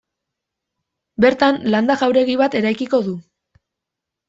Bertan 1.25 1.61
landa 1.75 1.99
jauregi 2.05 2.39
bat 2.43 2.59
eraikiko 2.63 3.03
du. 3.11 3.17